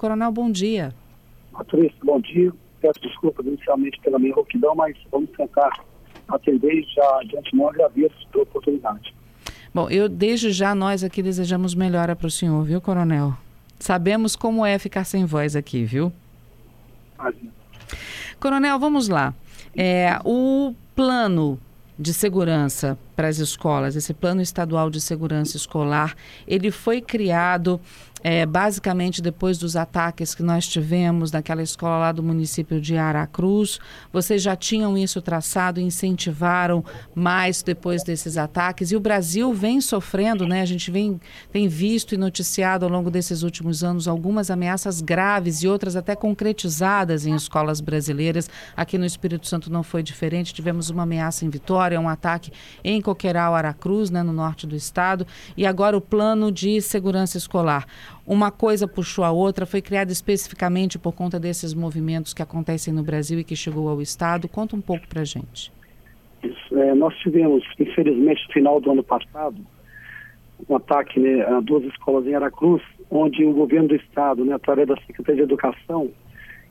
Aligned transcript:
Coronel, 0.00 0.32
bom 0.32 0.50
dia. 0.50 0.94
Patrícia, 1.52 1.98
bom 2.02 2.18
dia. 2.22 2.50
Peço 2.80 2.98
desculpas 3.02 3.44
inicialmente 3.44 4.00
pela 4.00 4.18
minha 4.18 4.34
rouquidão, 4.34 4.74
mas 4.74 4.96
vamos 5.12 5.28
tentar 5.36 5.84
atender 6.26 6.82
já 6.84 7.20
de 7.24 7.36
antemão 7.36 7.68
agradeço 7.68 8.26
pela 8.32 8.44
oportunidade. 8.44 9.14
Bom, 9.74 9.90
eu 9.90 10.08
desde 10.08 10.52
já 10.52 10.74
nós 10.74 11.04
aqui 11.04 11.22
desejamos 11.22 11.74
melhora 11.74 12.16
para 12.16 12.28
o 12.28 12.30
senhor, 12.30 12.64
viu, 12.64 12.80
Coronel? 12.80 13.34
Sabemos 13.78 14.34
como 14.34 14.64
é 14.64 14.78
ficar 14.78 15.04
sem 15.04 15.26
voz 15.26 15.54
aqui, 15.54 15.84
viu? 15.84 16.10
Imagina. 17.18 17.52
Coronel, 18.40 18.78
vamos 18.78 19.06
lá. 19.06 19.34
É, 19.76 20.18
o 20.24 20.74
plano 20.96 21.60
de 21.98 22.14
segurança 22.14 22.98
para 23.14 23.28
as 23.28 23.36
escolas, 23.36 23.94
esse 23.94 24.14
plano 24.14 24.40
estadual 24.40 24.88
de 24.88 24.98
segurança 24.98 25.58
escolar, 25.58 26.16
ele 26.48 26.70
foi 26.70 27.02
criado 27.02 27.78
é, 28.22 28.44
basicamente 28.44 29.22
depois 29.22 29.58
dos 29.58 29.76
ataques 29.76 30.34
que 30.34 30.42
nós 30.42 30.66
tivemos 30.66 31.32
naquela 31.32 31.62
escola 31.62 31.98
lá 31.98 32.12
do 32.12 32.22
município 32.22 32.80
de 32.80 32.96
Aracruz. 32.96 33.78
Vocês 34.12 34.42
já 34.42 34.54
tinham 34.54 34.96
isso 34.96 35.22
traçado, 35.22 35.80
incentivaram 35.80 36.84
mais 37.14 37.62
depois 37.62 38.02
desses 38.02 38.36
ataques. 38.36 38.92
E 38.92 38.96
o 38.96 39.00
Brasil 39.00 39.52
vem 39.54 39.80
sofrendo, 39.80 40.46
né? 40.46 40.60
A 40.60 40.66
gente 40.66 40.90
vem, 40.90 41.20
tem 41.50 41.68
visto 41.68 42.14
e 42.14 42.18
noticiado 42.18 42.84
ao 42.84 42.90
longo 42.90 43.10
desses 43.10 43.42
últimos 43.42 43.82
anos 43.82 44.06
algumas 44.06 44.50
ameaças 44.50 45.00
graves 45.00 45.62
e 45.62 45.68
outras 45.68 45.96
até 45.96 46.14
concretizadas 46.14 47.26
em 47.26 47.34
escolas 47.34 47.80
brasileiras. 47.80 48.50
Aqui 48.76 48.98
no 48.98 49.06
Espírito 49.06 49.46
Santo 49.46 49.70
não 49.72 49.82
foi 49.82 50.02
diferente. 50.02 50.52
Tivemos 50.52 50.90
uma 50.90 51.04
ameaça 51.04 51.44
em 51.44 51.50
Vitória, 51.50 52.00
um 52.00 52.08
ataque 52.08 52.52
em 52.84 53.00
Coqueiral, 53.00 53.54
Aracruz, 53.54 54.10
né, 54.10 54.22
no 54.22 54.32
norte 54.32 54.66
do 54.66 54.76
estado. 54.76 55.26
E 55.56 55.66
agora 55.66 55.96
o 55.96 56.00
plano 56.00 56.52
de 56.52 56.80
segurança 56.80 57.38
escolar 57.38 57.86
uma 58.30 58.52
coisa 58.52 58.86
puxou 58.86 59.24
a 59.24 59.32
outra, 59.32 59.66
foi 59.66 59.82
criada 59.82 60.12
especificamente 60.12 61.00
por 61.00 61.12
conta 61.12 61.40
desses 61.40 61.74
movimentos 61.74 62.32
que 62.32 62.40
acontecem 62.40 62.94
no 62.94 63.02
Brasil 63.02 63.40
e 63.40 63.44
que 63.44 63.56
chegou 63.56 63.88
ao 63.88 64.00
Estado. 64.00 64.46
Conta 64.46 64.76
um 64.76 64.80
pouco 64.80 65.08
para 65.08 65.24
gente. 65.24 65.72
É, 66.70 66.94
nós 66.94 67.12
tivemos, 67.18 67.64
infelizmente, 67.76 68.46
no 68.46 68.52
final 68.52 68.80
do 68.80 68.92
ano 68.92 69.02
passado, 69.02 69.56
um 70.68 70.76
ataque 70.76 71.18
né, 71.18 71.42
a 71.44 71.58
duas 71.58 71.82
escolas 71.86 72.24
em 72.24 72.36
Aracruz, 72.36 72.80
onde 73.10 73.44
o 73.44 73.52
governo 73.52 73.88
do 73.88 73.96
Estado, 73.96 74.44
né, 74.44 74.54
através 74.54 74.86
da 74.86 74.96
Secretaria 74.98 75.44
de 75.44 75.52
Educação, 75.52 76.08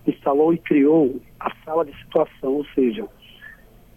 instalou 0.08 0.54
e 0.54 0.58
criou 0.60 1.20
a 1.42 1.52
sala 1.66 1.84
de 1.84 1.94
situação, 1.98 2.54
ou 2.54 2.66
seja, 2.74 3.06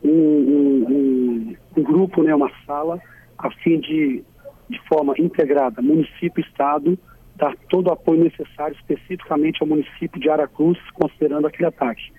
um, 0.02 0.10
um, 0.10 0.86
um, 0.90 1.56
um 1.76 1.82
grupo, 1.84 2.24
né, 2.24 2.34
uma 2.34 2.50
sala, 2.66 3.00
a 3.38 3.48
fim 3.52 3.78
de, 3.78 4.24
de 4.68 4.80
forma 4.88 5.14
integrada, 5.16 5.80
município, 5.80 6.44
Estado, 6.44 6.98
dar 7.36 7.56
todo 7.68 7.88
o 7.88 7.92
apoio 7.92 8.24
necessário 8.24 8.76
especificamente 8.76 9.62
ao 9.62 9.68
município 9.68 10.20
de 10.20 10.28
Aracruz, 10.28 10.78
considerando 10.92 11.46
aquele 11.46 11.68
ataque. 11.68 12.12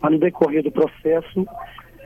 Mas 0.00 0.12
no 0.12 0.18
decorrer 0.18 0.62
do 0.62 0.70
processo, 0.70 1.46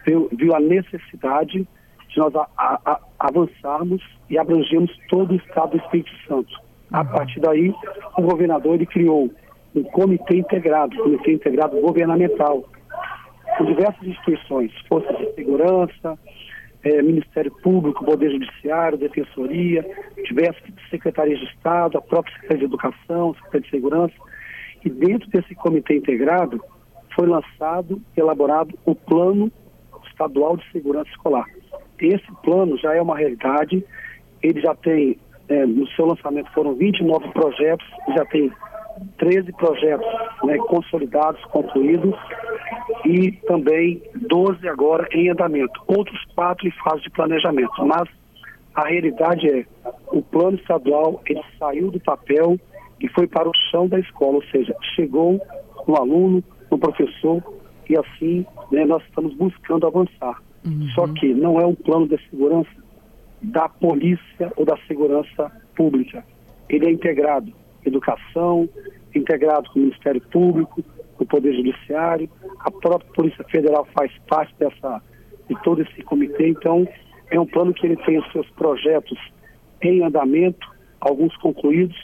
viu, 0.07 0.29
viu 0.33 0.55
a 0.55 0.61
necessidade 0.61 1.67
de 2.09 2.19
nós 2.19 2.35
a, 2.35 2.49
a, 2.57 3.01
avançarmos 3.19 4.03
e 4.31 4.39
abrangemos 4.39 4.91
todo 5.09 5.33
o 5.33 5.37
estado 5.37 5.73
do 5.73 5.79
Espírito 5.79 6.11
Santo. 6.27 6.55
A 6.93 7.05
partir 7.05 7.41
daí, 7.41 7.75
o 8.17 8.23
governador 8.23 8.75
ele 8.75 8.87
criou 8.87 9.31
um 9.75 9.83
comitê 9.83 10.39
integrado, 10.39 10.97
comitê 10.97 11.33
integrado 11.33 11.79
governamental, 11.81 12.65
com 13.57 13.65
diversas 13.65 14.03
instituições, 14.07 14.73
forças 14.89 15.17
de 15.19 15.35
segurança, 15.35 16.19
é, 16.89 17.03
Ministério 17.03 17.53
Público, 17.63 18.05
Poder 18.05 18.31
Judiciário, 18.31 18.97
Defensoria, 18.97 19.85
diversas 20.25 20.63
secretarias 20.91 21.39
de 21.39 21.45
Estado, 21.47 21.99
a 21.99 22.01
própria 22.01 22.33
Secretaria 22.35 22.67
de 22.67 22.75
Educação, 22.75 23.35
Secretaria 23.35 23.61
de 23.61 23.71
Segurança. 23.71 24.15
E 24.85 24.89
dentro 24.89 25.29
desse 25.29 25.55
comitê 25.55 25.97
integrado 25.97 26.63
foi 27.15 27.27
lançado, 27.27 28.01
elaborado 28.17 28.79
o 28.87 28.95
Plano 28.95 29.53
Estadual 30.07 30.57
de 30.57 30.71
Segurança 30.73 31.11
Escolar. 31.11 31.45
Esse 32.01 32.33
plano 32.43 32.79
já 32.79 32.95
é 32.95 33.03
uma 33.03 33.19
realidade, 33.19 33.85
ele 34.43 34.61
já 34.61 34.75
tem, 34.75 35.19
é, 35.49 35.67
no 35.67 35.87
seu 35.89 36.07
lançamento 36.07 36.51
foram 36.53 36.75
29 36.75 37.29
projetos, 37.33 37.87
já 38.17 38.25
tem 38.27 38.51
13 39.19 39.53
projetos 39.53 40.07
né, 40.45 40.57
consolidados, 40.59 41.43
concluídos, 41.47 42.15
e 43.05 43.33
também 43.47 44.03
12 44.29 44.67
agora 44.69 45.09
em 45.13 45.31
andamento. 45.31 45.81
Outros 45.87 46.19
quatro 46.35 46.67
em 46.67 46.73
fase 46.83 47.03
de 47.03 47.11
planejamento. 47.11 47.73
Mas 47.87 48.09
a 48.75 48.89
realidade 48.89 49.49
é, 49.49 49.67
o 50.13 50.23
plano 50.23 50.57
estadual 50.57 51.21
ele 51.27 51.43
saiu 51.59 51.91
do 51.91 52.01
papel 52.01 52.59
e 53.01 53.09
foi 53.09 53.27
para 53.27 53.49
o 53.49 53.53
chão 53.71 53.89
da 53.89 53.99
escola, 53.99 54.37
ou 54.37 54.45
seja, 54.45 54.75
chegou 54.95 55.41
no 55.87 55.97
aluno, 55.97 56.43
no 56.71 56.79
professor, 56.79 57.43
e 57.89 57.97
assim 57.97 58.45
né, 58.71 58.85
nós 58.85 59.03
estamos 59.05 59.35
buscando 59.35 59.87
avançar. 59.87 60.43
Uhum. 60.67 60.89
Só 60.95 61.07
que 61.09 61.33
não 61.33 61.61
é 61.61 61.67
um 61.67 61.75
plano 61.75 62.09
de 62.09 62.19
segurança 62.29 62.71
da 63.41 63.69
polícia 63.69 64.53
ou 64.57 64.65
da 64.65 64.77
segurança 64.89 65.51
pública. 65.77 66.25
Ele 66.69 66.87
é 66.87 66.91
integrado 66.91 67.53
educação, 67.89 68.69
integrado 69.15 69.69
com 69.71 69.79
o 69.79 69.83
Ministério 69.83 70.21
Público, 70.21 70.83
com 71.17 71.25
o 71.25 71.27
Poder 71.27 71.55
Judiciário, 71.55 72.29
a 72.61 72.71
própria 72.71 73.11
Polícia 73.13 73.45
Federal 73.45 73.87
faz 73.97 74.13
parte 74.29 74.55
dessa, 74.59 75.03
de 75.49 75.61
todo 75.63 75.83
esse 75.83 76.03
comitê, 76.03 76.49
então 76.49 76.87
é 77.31 77.39
um 77.39 77.47
plano 77.47 77.75
que 77.75 77.87
ele 77.87 77.97
tem 77.97 78.19
os 78.19 78.33
seus 78.33 78.49
projetos 78.51 79.19
em 79.83 80.05
andamento, 80.05 80.67
alguns 81.01 81.37
concluídos, 81.37 81.97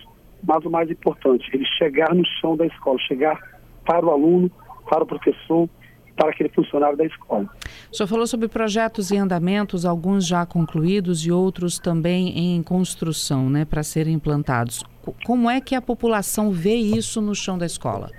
mas 0.42 0.64
o 0.64 0.70
mais 0.70 0.90
importante, 0.90 1.48
ele 1.52 1.64
chegar 1.78 2.14
no 2.14 2.24
chão 2.40 2.56
da 2.56 2.66
escola, 2.66 2.98
chegar 3.00 3.38
para 3.84 4.04
o 4.04 4.10
aluno, 4.10 4.50
para 4.88 5.02
o 5.02 5.06
professor, 5.06 5.68
para 6.16 6.30
aquele 6.30 6.48
funcionário 6.50 6.96
da 6.96 7.04
escola. 7.04 7.48
O 7.90 7.96
senhor 7.96 8.08
falou 8.08 8.26
sobre 8.26 8.48
projetos 8.48 9.10
em 9.10 9.18
andamentos, 9.18 9.84
alguns 9.84 10.26
já 10.26 10.46
concluídos 10.46 11.26
e 11.26 11.32
outros 11.32 11.78
também 11.78 12.56
em 12.56 12.62
construção, 12.62 13.50
né, 13.50 13.64
para 13.64 13.82
serem 13.82 14.14
implantados. 14.14 14.84
Como 15.24 15.50
é 15.50 15.60
que 15.60 15.74
a 15.74 15.82
população 15.82 16.50
vê 16.50 16.74
isso 16.74 17.20
no 17.20 17.34
chão 17.34 17.58
da 17.58 17.66
escola? 17.66 18.10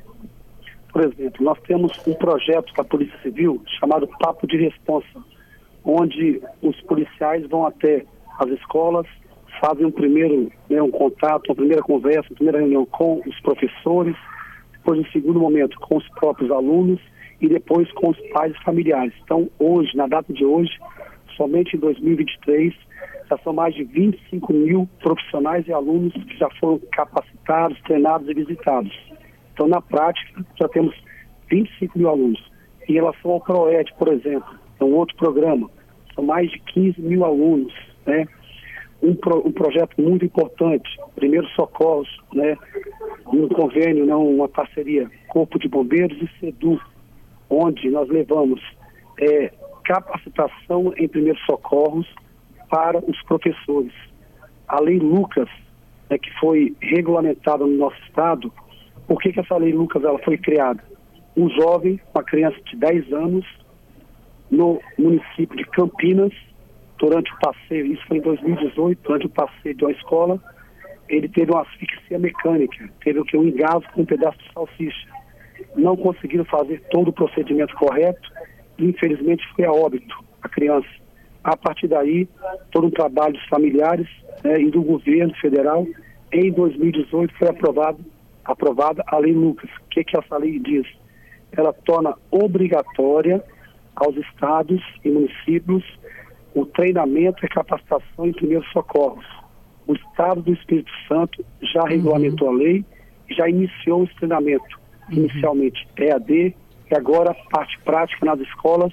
Por 0.91 1.03
exemplo, 1.03 1.43
nós 1.43 1.59
temos 1.67 1.91
um 2.07 2.13
projeto 2.13 2.73
da 2.73 2.83
Polícia 2.83 3.17
Civil 3.21 3.61
chamado 3.79 4.07
Papo 4.19 4.47
de 4.47 4.57
Responsa, 4.57 5.23
onde 5.83 6.41
os 6.61 6.79
policiais 6.81 7.47
vão 7.49 7.65
até 7.65 8.05
as 8.39 8.49
escolas, 8.49 9.05
fazem 9.59 9.85
um 9.85 9.91
primeiro 9.91 10.51
né, 10.69 10.81
um 10.81 10.91
contato, 10.91 11.49
uma 11.49 11.55
primeira 11.55 11.81
conversa, 11.81 12.29
uma 12.29 12.35
primeira 12.35 12.59
reunião 12.59 12.85
com 12.85 13.21
os 13.25 13.39
professores, 13.41 14.15
depois, 14.73 14.99
no 14.99 15.11
segundo 15.11 15.39
momento, 15.39 15.79
com 15.79 15.97
os 15.97 16.07
próprios 16.09 16.51
alunos 16.51 16.99
e 17.41 17.47
depois 17.47 17.91
com 17.93 18.09
os 18.09 18.19
pais 18.29 18.53
e 18.55 18.63
familiares. 18.63 19.13
Então, 19.23 19.49
hoje, 19.59 19.95
na 19.97 20.07
data 20.07 20.31
de 20.31 20.45
hoje, 20.45 20.71
somente 21.35 21.75
em 21.75 21.79
2023, 21.79 22.73
já 23.29 23.37
são 23.39 23.53
mais 23.53 23.73
de 23.73 23.83
25 23.83 24.53
mil 24.53 24.89
profissionais 24.99 25.67
e 25.67 25.73
alunos 25.73 26.13
que 26.13 26.37
já 26.37 26.49
foram 26.59 26.79
capacitados, 26.91 27.79
treinados 27.81 28.29
e 28.29 28.33
visitados. 28.33 28.91
Então, 29.53 29.67
na 29.67 29.81
prática, 29.81 30.45
já 30.59 30.67
temos 30.67 30.95
25 31.49 31.97
mil 31.97 32.09
alunos. 32.09 32.51
Em 32.87 32.93
relação 32.93 33.31
ao 33.31 33.41
PROED, 33.41 33.93
por 33.97 34.09
exemplo, 34.09 34.53
é 34.79 34.83
um 34.83 34.93
outro 34.93 35.15
programa, 35.15 35.69
são 36.13 36.23
mais 36.23 36.49
de 36.51 36.59
15 36.59 37.01
mil 37.01 37.23
alunos, 37.25 37.73
né? 38.05 38.25
Um, 39.01 39.13
pro, 39.13 39.45
um 39.45 39.51
projeto 39.51 40.01
muito 40.01 40.25
importante, 40.25 40.89
Primeiro 41.15 41.47
Socorros, 41.49 42.07
né? 42.33 42.57
Um 43.27 43.47
convênio, 43.47 44.05
não, 44.05 44.27
uma 44.27 44.47
parceria, 44.47 45.09
Corpo 45.27 45.59
de 45.59 45.67
Bombeiros 45.67 46.17
e 46.21 46.29
SEDU, 46.39 46.79
onde 47.49 47.89
nós 47.89 48.07
levamos 48.09 48.61
é, 49.19 49.51
capacitação 49.83 50.93
em 50.97 51.07
primeiros 51.07 51.43
socorros 51.45 52.07
para 52.69 52.99
os 52.99 53.21
professores. 53.23 53.93
A 54.67 54.79
lei 54.79 54.99
Lucas, 54.99 55.49
né, 56.09 56.17
que 56.17 56.31
foi 56.39 56.75
regulamentada 56.81 57.65
no 57.65 57.77
nosso 57.77 57.97
estado, 58.03 58.51
por 59.07 59.21
que, 59.21 59.31
que 59.31 59.39
essa 59.39 59.57
lei 59.57 59.73
Lucas 59.73 60.03
ela 60.03 60.19
foi 60.19 60.37
criada? 60.37 60.83
Um 61.37 61.49
jovem, 61.49 61.99
uma 62.13 62.23
criança 62.23 62.57
de 62.65 62.75
10 62.77 63.13
anos, 63.13 63.45
no 64.49 64.79
município 64.97 65.55
de 65.57 65.65
Campinas, 65.65 66.33
durante 66.97 67.31
o 67.33 67.39
passeio, 67.39 67.87
isso 67.87 68.05
foi 68.07 68.17
em 68.17 68.21
2018, 68.21 69.01
durante 69.03 69.25
o 69.25 69.29
passeio 69.29 69.75
de 69.75 69.83
uma 69.83 69.91
escola, 69.91 70.41
ele 71.09 71.27
teve 71.27 71.51
uma 71.51 71.61
asfixia 71.61 72.17
mecânica, 72.17 72.89
teve 73.03 73.19
o 73.19 73.25
que? 73.25 73.37
Um 73.37 73.47
engasgo 73.47 73.91
com 73.93 74.01
um 74.01 74.05
pedaço 74.05 74.37
de 74.39 74.53
salsicha 74.53 75.07
não 75.75 75.95
conseguiram 75.95 76.45
fazer 76.45 76.81
todo 76.89 77.09
o 77.09 77.13
procedimento 77.13 77.75
correto 77.75 78.29
e 78.77 78.85
infelizmente 78.85 79.43
foi 79.55 79.65
a 79.65 79.71
óbito 79.71 80.23
a 80.41 80.49
criança. 80.49 80.87
A 81.45 81.55
partir 81.55 81.87
daí, 81.87 82.27
todo 82.71 82.87
um 82.87 82.89
trabalho 82.89 83.33
dos 83.33 83.45
familiares 83.45 84.07
né, 84.43 84.59
e 84.59 84.71
do 84.71 84.81
governo 84.81 85.31
federal, 85.35 85.85
em 86.31 86.51
2018 86.51 87.37
foi 87.37 87.47
aprovado, 87.47 87.99
aprovada 88.43 89.03
a 89.05 89.19
Lei 89.19 89.31
Lucas. 89.31 89.69
O 89.69 89.89
que, 89.91 90.03
que 90.03 90.17
essa 90.17 90.37
lei 90.37 90.57
diz? 90.57 90.87
Ela 91.51 91.71
torna 91.71 92.15
obrigatória 92.31 93.43
aos 93.95 94.17
estados 94.17 94.81
e 95.03 95.09
municípios 95.11 95.83
o 96.55 96.65
treinamento 96.65 97.45
e 97.45 97.47
capacitação 97.47 98.25
em 98.25 98.33
primeiros 98.33 98.67
socorros. 98.71 99.25
O 99.85 99.93
Estado 99.93 100.41
do 100.41 100.51
Espírito 100.51 100.91
Santo 101.07 101.45
já 101.61 101.83
uhum. 101.83 101.89
regulamentou 101.89 102.49
a 102.49 102.53
lei 102.53 102.83
já 103.29 103.47
iniciou 103.47 104.03
esse 104.05 104.15
treinamento, 104.15 104.79
uhum. 105.09 105.17
inicialmente 105.17 105.87
EAD, 105.95 106.55
e 106.89 106.95
agora 106.95 107.35
parte 107.51 107.79
prática 107.81 108.25
nas 108.25 108.39
escolas, 108.39 108.91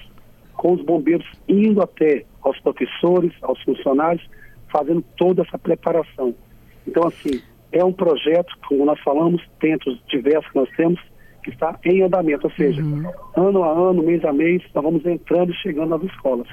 com 0.53 0.73
os 0.73 0.83
bombeiros 0.83 1.25
indo 1.47 1.81
até 1.81 2.25
aos 2.43 2.59
professores, 2.59 3.31
aos 3.41 3.61
funcionários, 3.63 4.27
fazendo 4.71 5.03
toda 5.17 5.43
essa 5.43 5.57
preparação. 5.57 6.35
Então, 6.87 7.07
assim, 7.07 7.41
é 7.71 7.83
um 7.83 7.93
projeto, 7.93 8.53
como 8.67 8.85
nós 8.85 8.99
falamos, 9.01 9.41
dentro 9.59 9.97
diversos 10.07 10.49
que 10.51 10.57
nós 10.57 10.69
temos, 10.75 10.99
que 11.43 11.51
está 11.51 11.77
em 11.85 12.01
andamento, 12.01 12.47
ou 12.47 12.53
seja, 12.53 12.81
uhum. 12.81 13.03
ano 13.35 13.63
a 13.63 13.71
ano, 13.71 14.01
mês 14.03 14.23
a 14.25 14.33
mês, 14.33 14.61
nós 14.73 14.83
vamos 14.83 15.05
entrando 15.05 15.51
e 15.51 15.55
chegando 15.55 15.89
nas 15.89 16.03
escolas. 16.03 16.47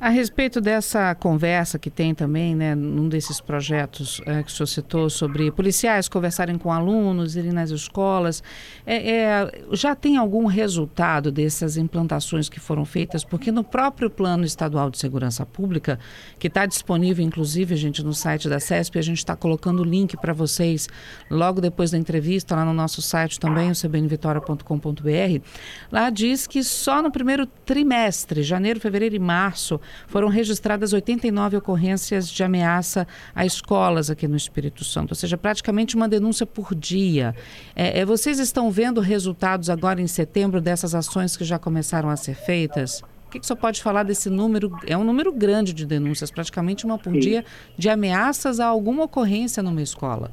A 0.00 0.08
respeito 0.08 0.60
dessa 0.60 1.14
conversa 1.14 1.78
que 1.78 1.90
tem 1.90 2.14
também, 2.14 2.54
né, 2.54 2.74
num 2.74 3.08
desses 3.08 3.40
projetos 3.40 4.20
é, 4.26 4.42
que 4.42 4.48
o 4.48 4.52
senhor 4.52 4.66
citou, 4.66 5.10
sobre 5.10 5.50
policiais 5.50 6.08
conversarem 6.08 6.56
com 6.56 6.72
alunos, 6.72 7.36
irem 7.36 7.52
nas 7.52 7.70
escolas, 7.70 8.42
é, 8.86 9.10
é, 9.10 9.52
já 9.72 9.94
tem 9.94 10.16
algum 10.16 10.46
resultado 10.46 11.30
dessas 11.30 11.76
implantações 11.76 12.48
que 12.48 12.60
foram 12.60 12.84
feitas? 12.84 13.24
Porque 13.24 13.50
no 13.50 13.64
próprio 13.64 14.08
Plano 14.08 14.44
Estadual 14.44 14.90
de 14.90 14.98
Segurança 14.98 15.44
Pública, 15.44 15.98
que 16.38 16.46
está 16.46 16.66
disponível, 16.66 17.24
inclusive, 17.24 17.74
gente, 17.76 18.02
no 18.02 18.12
site 18.12 18.48
da 18.48 18.60
CESP, 18.60 18.98
a 18.98 19.02
gente 19.02 19.18
está 19.18 19.34
colocando 19.34 19.80
o 19.80 19.84
link 19.84 20.16
para 20.16 20.32
vocês 20.32 20.88
logo 21.30 21.60
depois 21.60 21.90
da 21.90 21.98
entrevista, 21.98 22.54
lá 22.54 22.64
no 22.64 22.72
nosso 22.72 23.02
site 23.02 23.40
também, 23.40 23.70
o 23.70 23.74
cbnvitória.com.br, 24.12 25.44
lá 25.90 26.10
diz 26.10 26.46
que 26.46 26.62
só 26.62 27.02
no 27.02 27.10
primeiro 27.10 27.46
trimestre, 27.46 28.42
janeiro, 28.42 28.80
fevereiro 28.80 29.14
e 29.14 29.18
março, 29.18 29.80
foram 30.06 30.28
registradas 30.28 30.92
89 30.92 31.56
ocorrências 31.56 32.28
de 32.28 32.42
ameaça 32.42 33.06
a 33.34 33.46
escolas 33.46 34.10
aqui 34.10 34.28
no 34.28 34.36
Espírito 34.36 34.84
Santo, 34.84 35.12
ou 35.12 35.16
seja, 35.16 35.36
praticamente 35.36 35.96
uma 35.96 36.08
denúncia 36.08 36.46
por 36.46 36.74
dia. 36.74 37.34
É, 37.74 38.00
é, 38.00 38.04
vocês 38.04 38.38
estão 38.38 38.70
vendo 38.70 39.00
resultados 39.00 39.70
agora 39.70 40.00
em 40.00 40.06
setembro 40.06 40.60
dessas 40.60 40.94
ações 40.94 41.36
que 41.36 41.44
já 41.44 41.58
começaram 41.58 42.08
a 42.08 42.16
ser 42.16 42.34
feitas? 42.34 43.02
O 43.26 43.32
que, 43.32 43.38
que 43.38 43.44
o 43.44 43.46
senhor 43.46 43.58
pode 43.58 43.82
falar 43.82 44.02
desse 44.02 44.28
número? 44.28 44.70
É 44.86 44.96
um 44.96 45.04
número 45.04 45.32
grande 45.32 45.72
de 45.72 45.86
denúncias, 45.86 46.30
praticamente 46.30 46.84
uma 46.84 46.98
por 46.98 47.14
Sim. 47.14 47.18
dia, 47.18 47.44
de 47.78 47.88
ameaças 47.88 48.60
a 48.60 48.66
alguma 48.66 49.04
ocorrência 49.04 49.62
numa 49.62 49.80
escola. 49.80 50.30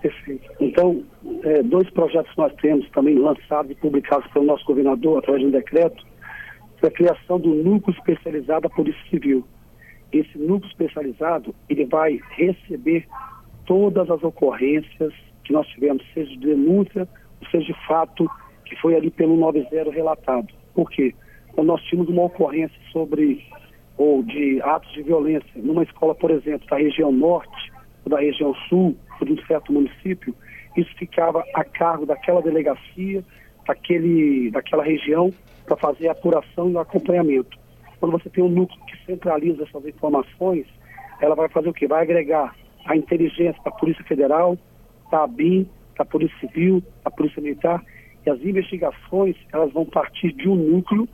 Perfeito. 0.00 0.50
Então, 0.58 1.04
é, 1.42 1.62
dois 1.62 1.88
projetos 1.90 2.34
nós 2.36 2.52
temos 2.56 2.88
também 2.90 3.18
lançados 3.18 3.70
e 3.70 3.74
publicados 3.74 4.30
pelo 4.32 4.44
nosso 4.44 4.64
governador 4.64 5.18
através 5.18 5.42
de 5.42 5.48
um 5.48 5.50
decreto, 5.50 6.04
a 6.82 6.90
criação 6.90 7.38
do 7.38 7.54
núcleo 7.54 7.96
especializado 7.96 8.62
da 8.62 8.70
Polícia 8.70 9.00
Civil. 9.08 9.44
Esse 10.12 10.36
núcleo 10.36 10.68
especializado, 10.68 11.54
ele 11.68 11.84
vai 11.84 12.20
receber 12.30 13.06
todas 13.66 14.10
as 14.10 14.22
ocorrências 14.22 15.12
que 15.44 15.52
nós 15.52 15.66
tivemos, 15.68 16.02
seja 16.12 16.30
de 16.30 16.38
denúncia, 16.38 17.08
seja 17.50 17.66
de 17.66 17.86
fato 17.86 18.28
que 18.64 18.76
foi 18.80 18.96
ali 18.96 19.10
pelo 19.10 19.36
90 19.36 19.90
relatado. 19.90 20.48
Por 20.74 20.90
quê? 20.90 21.14
Quando 21.52 21.68
nós 21.68 21.82
tínhamos 21.82 22.10
uma 22.10 22.24
ocorrência 22.24 22.76
sobre 22.92 23.44
ou 23.96 24.22
de 24.22 24.60
atos 24.62 24.90
de 24.92 25.02
violência 25.02 25.50
numa 25.56 25.82
escola, 25.82 26.14
por 26.14 26.30
exemplo, 26.30 26.66
da 26.68 26.76
região 26.76 27.12
norte 27.12 27.72
ou 28.04 28.10
da 28.10 28.18
região 28.18 28.54
sul, 28.68 28.96
ou 29.20 29.26
de 29.26 29.34
um 29.34 29.46
certo 29.46 29.72
município, 29.72 30.34
isso 30.76 30.94
ficava 30.96 31.44
a 31.54 31.64
cargo 31.64 32.06
daquela 32.06 32.40
delegacia, 32.40 33.24
daquele, 33.66 34.50
daquela 34.50 34.82
região, 34.82 35.32
para 35.64 35.76
fazer 35.76 36.08
a 36.08 36.12
apuração 36.12 36.70
e 36.70 36.74
o 36.74 36.78
acompanhamento. 36.78 37.58
Quando 38.00 38.12
você 38.12 38.28
tem 38.28 38.42
um 38.42 38.48
núcleo 38.48 38.80
que 38.86 39.04
centraliza 39.06 39.62
essas 39.62 39.86
informações, 39.86 40.66
ela 41.20 41.34
vai 41.34 41.48
fazer 41.48 41.68
o 41.68 41.72
quê? 41.72 41.86
Vai 41.86 42.02
agregar 42.02 42.54
a 42.84 42.96
inteligência 42.96 43.60
da 43.64 43.70
Polícia 43.70 44.04
Federal, 44.04 44.58
da 45.10 45.24
ABIN, 45.24 45.68
da 45.96 46.04
Polícia 46.04 46.36
Civil, 46.40 46.82
da 47.04 47.10
Polícia 47.10 47.40
Militar, 47.40 47.84
e 48.26 48.30
as 48.30 48.40
investigações 48.40 49.36
elas 49.52 49.72
vão 49.72 49.84
partir 49.84 50.32
de 50.32 50.48
um 50.48 50.54
núcleo 50.54 51.08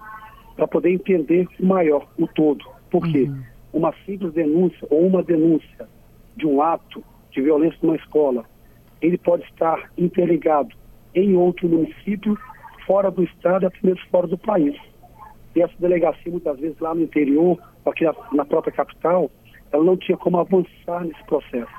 para 0.56 0.66
poder 0.66 0.90
entender 0.90 1.46
o 1.60 1.66
maior, 1.66 2.06
o 2.18 2.26
todo. 2.26 2.64
Por 2.90 3.06
quê? 3.06 3.22
Uhum. 3.22 3.42
Uma 3.72 3.94
simples 4.06 4.32
denúncia 4.32 4.86
ou 4.90 5.06
uma 5.06 5.22
denúncia 5.22 5.88
de 6.36 6.46
um 6.46 6.62
ato 6.62 7.04
de 7.30 7.42
violência 7.42 7.78
numa 7.82 7.96
escola, 7.96 8.44
ele 9.00 9.18
pode 9.18 9.44
estar 9.44 9.90
interligado 9.96 10.74
em 11.14 11.36
outro 11.36 11.68
município 11.68 12.36
fora 12.86 13.10
do 13.10 13.22
estado 13.22 13.64
e 13.64 13.66
até 13.66 13.78
mesmo 13.82 14.00
fora 14.10 14.26
do 14.26 14.38
país. 14.38 14.76
E 15.54 15.62
essa 15.62 15.74
delegacia, 15.78 16.30
muitas 16.30 16.58
vezes 16.58 16.78
lá 16.78 16.94
no 16.94 17.02
interior, 17.02 17.58
aqui 17.84 18.04
na, 18.04 18.14
na 18.32 18.44
própria 18.44 18.72
capital, 18.72 19.30
ela 19.72 19.84
não 19.84 19.96
tinha 19.96 20.16
como 20.16 20.38
avançar 20.38 21.04
nesse 21.04 21.22
processo. 21.24 21.70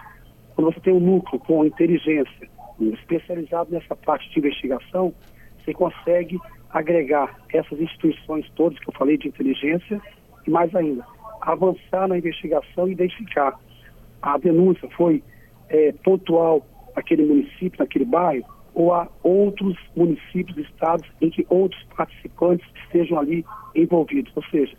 Quando 0.56 0.74
você 0.74 0.80
tem 0.82 0.94
um 0.94 1.00
núcleo 1.00 1.40
com 1.40 1.66
inteligência 1.66 2.50
especializado 2.80 3.72
nessa 3.72 3.96
parte 3.96 4.30
de 4.32 4.40
investigação, 4.40 5.14
você 5.58 5.74
consegue 5.74 6.40
agregar 6.70 7.40
essas 7.54 7.80
instituições 7.80 8.50
todas 8.56 8.78
que 8.80 8.90
eu 8.90 8.94
falei 8.94 9.18
de 9.18 9.28
inteligência 9.28 10.02
e 10.46 10.50
mais 10.50 10.74
ainda, 10.76 11.06
avançar 11.42 12.08
na 12.08 12.18
investigação 12.18 12.88
e 12.88 12.92
identificar 12.92 13.60
a 14.22 14.38
denúncia 14.38 14.88
foi 14.96 15.24
é, 15.70 15.92
pontual 16.04 16.66
naquele 17.00 17.26
município, 17.26 17.80
naquele 17.80 18.06
bairro, 18.06 18.46
ou 18.74 18.94
há 18.94 19.08
outros 19.24 19.78
municípios, 19.96 20.58
estados 20.58 21.10
em 21.22 21.30
que 21.30 21.46
outros 21.50 21.82
participantes 21.96 22.68
estejam 22.84 23.18
ali 23.18 23.46
envolvidos. 23.74 24.32
Ou 24.36 24.44
seja, 24.46 24.76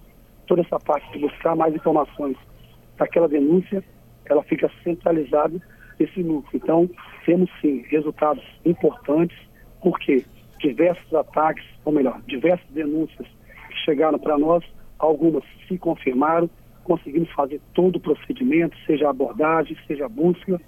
toda 0.47 0.61
essa 0.61 0.79
parte 0.79 1.11
de 1.13 1.19
buscar 1.19 1.57
mais 1.57 1.75
informações 1.75 2.37
daquela 2.97 3.27
denúncia, 3.27 3.83
ela 4.27 4.43
fica 4.43 4.71
centralizada 4.85 5.61
nesse 5.99 6.23
núcleo. 6.23 6.61
Então, 6.63 6.91
temos 7.25 7.51
sim 7.61 7.85
resultados 7.89 8.45
importantes, 8.65 9.37
porque 9.83 10.25
diversos 10.61 11.13
ataques, 11.15 11.65
ou 11.85 11.93
melhor, 11.93 12.21
diversas 12.27 12.69
denúncias 12.71 13.27
que 13.69 13.77
chegaram 13.85 14.19
para 14.19 14.39
nós, 14.39 14.63
algumas 14.99 15.43
se 15.67 15.79
confirmaram, 15.79 16.51
conseguimos 16.85 17.31
fazer 17.31 17.61
todo 17.73 17.97
o 17.97 18.01
procedimento, 18.01 18.77
seja 18.87 19.09
abordagem, 19.09 19.77
seja 19.87 20.09
busca, 20.09 20.61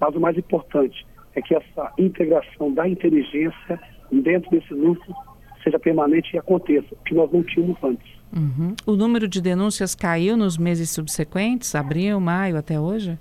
mas 0.00 0.14
o 0.14 0.20
mais 0.20 0.36
importante, 0.36 1.06
é 1.34 1.42
que 1.42 1.54
essa 1.54 1.92
integração 1.98 2.72
da 2.72 2.88
inteligência 2.88 3.80
dentro 4.10 4.50
desse 4.50 4.74
núcleo 4.74 5.14
seja 5.62 5.78
permanente 5.78 6.34
e 6.34 6.38
aconteça, 6.38 6.88
que 7.06 7.14
nós 7.14 7.30
não 7.30 7.42
tínhamos 7.42 7.76
antes. 7.82 8.20
Uhum. 8.34 8.74
O 8.86 8.96
número 8.96 9.28
de 9.28 9.40
denúncias 9.40 9.94
caiu 9.94 10.36
nos 10.36 10.56
meses 10.56 10.90
subsequentes, 10.90 11.74
abril, 11.74 12.18
maio, 12.20 12.56
até 12.56 12.80
hoje? 12.80 13.18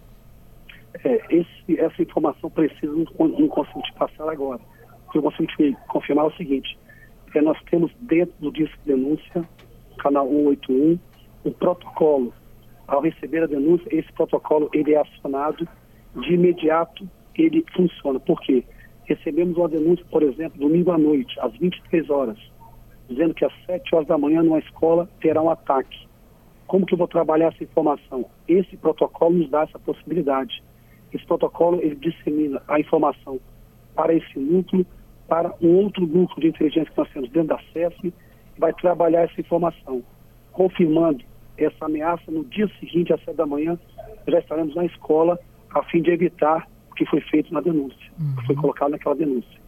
É, 1.04 1.22
esse, 1.30 1.80
essa 1.80 2.02
informação 2.02 2.50
precisa 2.50 2.92
não, 2.92 3.28
não 3.28 3.48
consigo 3.48 3.82
te 3.82 3.94
passar 3.94 4.30
agora. 4.30 4.62
O 5.08 5.12
que 5.12 5.18
eu 5.18 5.24
consigo 5.24 5.48
te 5.48 5.76
confirmar 5.88 6.26
é 6.26 6.28
o 6.28 6.38
seguinte, 6.38 6.78
é, 7.34 7.42
nós 7.42 7.58
temos 7.70 7.92
dentro 8.02 8.34
do 8.40 8.52
disco 8.52 8.78
de 8.86 8.94
denúncia, 8.94 9.44
canal 9.98 10.28
181, 10.28 11.00
um 11.46 11.52
protocolo. 11.52 12.34
Ao 12.88 13.02
receber 13.02 13.44
a 13.44 13.48
denúncia, 13.48 13.88
esse 13.92 14.12
protocolo 14.14 14.70
ele 14.74 14.94
é 14.94 15.02
acionado 15.02 15.68
de 16.16 16.34
imediato 16.34 17.08
ele 17.36 17.64
funciona. 17.76 18.20
Por 18.20 18.40
quê? 18.42 18.64
Recebemos 19.06 19.58
uma 19.58 19.68
denúncia, 19.68 20.06
por 20.12 20.24
exemplo, 20.24 20.60
domingo 20.60 20.92
à 20.92 20.98
noite, 20.98 21.40
às 21.40 21.52
23 21.58 22.10
horas, 22.10 22.38
dizendo 23.08 23.34
que 23.34 23.46
às 23.46 23.54
7 23.66 23.96
horas 23.96 24.08
da 24.08 24.18
manhã 24.18 24.44
numa 24.44 24.60
escola 24.60 25.10
terá 25.22 25.42
um 25.42 25.50
ataque. 25.50 26.08
Como 26.68 26.86
que 26.86 26.94
eu 26.94 26.98
vou 26.98 27.08
trabalhar 27.08 27.48
essa 27.48 27.64
informação? 27.64 28.26
Esse 28.48 28.78
protocolo 28.78 29.38
nos 29.38 29.50
dá 29.50 29.64
essa 29.64 29.80
possibilidade. 29.80 30.62
Esse 31.12 31.26
protocolo 31.26 31.82
ele 31.82 31.96
dissemina 31.96 32.62
a 32.68 32.80
informação 32.80 33.40
para 33.96 34.14
esse 34.14 34.38
núcleo, 34.38 34.86
para 35.28 35.54
um 35.62 35.76
outro 35.78 36.06
núcleo 36.06 36.42
de 36.42 36.48
inteligência 36.50 36.92
que 36.92 36.98
nós 36.98 37.10
temos 37.12 37.30
dentro 37.32 37.50
da 37.50 37.60
e 38.04 38.14
vai 38.58 38.74
trabalhar 38.74 39.24
essa 39.24 39.42
informação, 39.42 40.04
confirmando 40.52 41.24
essa 41.58 41.86
ameaça 41.86 42.32
no 42.32 42.44
dia 42.46 42.70
seguinte, 42.80 43.12
às 43.12 43.24
7 43.24 43.36
da 43.36 43.46
manhã, 43.46 43.78
já 44.28 44.40
estaremos 44.40 44.76
na 44.76 44.86
escola 44.86 45.40
a 45.74 45.84
fim 45.84 46.02
de 46.02 46.12
evitar 46.12 46.68
que 46.96 47.06
foi 47.06 47.22
feito 47.22 47.54
na 47.54 47.62
denúncia, 47.62 48.12
uhum. 48.20 48.36
que 48.36 48.46
foi 48.48 48.56
colocado 48.56 48.92
naquela 48.92 49.16
denúncia. 49.16 49.60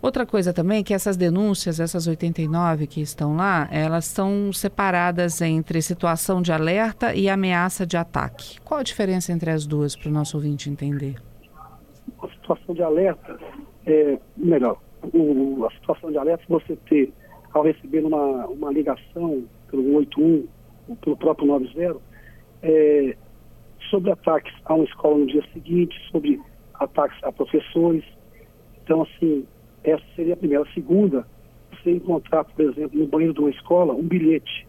Outra 0.00 0.24
coisa 0.24 0.52
também 0.52 0.80
é 0.80 0.82
que 0.82 0.94
essas 0.94 1.16
denúncias, 1.16 1.80
essas 1.80 2.06
89 2.06 2.86
que 2.86 3.00
estão 3.00 3.36
lá, 3.36 3.68
elas 3.70 4.04
são 4.04 4.52
separadas 4.52 5.40
entre 5.42 5.82
situação 5.82 6.40
de 6.40 6.52
alerta 6.52 7.14
e 7.14 7.28
ameaça 7.28 7.86
de 7.86 7.96
ataque. 7.96 8.60
Qual 8.60 8.80
a 8.80 8.82
diferença 8.82 9.32
entre 9.32 9.50
as 9.50 9.66
duas 9.66 9.96
para 9.96 10.08
o 10.08 10.12
nosso 10.12 10.36
ouvinte 10.36 10.70
entender? 10.70 11.16
A 12.22 12.28
situação 12.28 12.74
de 12.74 12.82
alerta, 12.82 13.38
é, 13.86 14.18
melhor, 14.36 14.78
o, 15.12 15.66
a 15.66 15.70
situação 15.74 16.10
de 16.10 16.18
alerta, 16.18 16.44
você 16.48 16.76
ter, 16.88 17.12
ao 17.52 17.62
receber 17.62 18.04
uma, 18.04 18.46
uma 18.46 18.70
ligação 18.70 19.44
pelo 19.70 19.82
181 19.82 20.46
ou 20.88 20.96
pelo 20.96 21.16
próprio 21.16 21.48
90, 21.48 21.96
é, 22.62 23.16
sobre 23.90 24.10
ataques 24.10 24.52
a 24.64 24.74
uma 24.74 24.84
escola 24.84 25.18
no 25.18 25.26
dia 25.26 25.44
seguinte, 25.52 25.96
sobre 26.10 26.40
ataques 26.74 27.18
a 27.22 27.32
professores. 27.32 28.04
Então, 28.82 29.02
assim, 29.02 29.46
essa 29.84 30.04
seria 30.14 30.34
a 30.34 30.36
primeira. 30.36 30.64
A 30.64 30.72
segunda, 30.72 31.26
você 31.70 31.92
encontrar, 31.92 32.44
por 32.44 32.64
exemplo, 32.64 32.98
no 32.98 33.06
banheiro 33.06 33.34
de 33.34 33.40
uma 33.40 33.50
escola, 33.50 33.94
um 33.94 34.02
bilhete. 34.02 34.66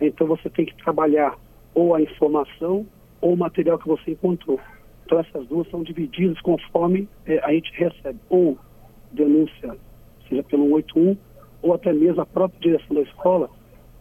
Então, 0.00 0.26
você 0.26 0.48
tem 0.48 0.66
que 0.66 0.76
trabalhar 0.82 1.36
ou 1.74 1.94
a 1.94 2.02
informação 2.02 2.86
ou 3.20 3.34
o 3.34 3.36
material 3.36 3.78
que 3.78 3.88
você 3.88 4.12
encontrou. 4.12 4.58
Então 5.10 5.18
essas 5.18 5.46
duas 5.48 5.68
são 5.70 5.82
divididas 5.82 6.40
conforme 6.40 7.08
é, 7.26 7.40
a 7.40 7.52
gente 7.52 7.72
recebe 7.72 8.18
ou 8.28 8.56
denúncia, 9.10 9.76
seja 10.28 10.42
pelo 10.44 10.68
181, 10.68 11.16
ou 11.62 11.74
até 11.74 11.92
mesmo 11.92 12.20
a 12.22 12.26
própria 12.26 12.60
direção 12.60 12.94
da 12.94 13.02
escola 13.02 13.50